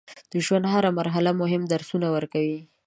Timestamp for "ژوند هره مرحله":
0.45-1.31